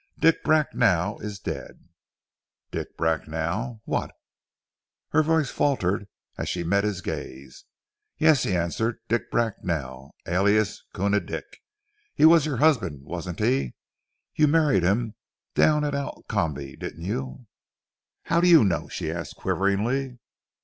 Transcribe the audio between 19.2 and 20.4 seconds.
quiveringly.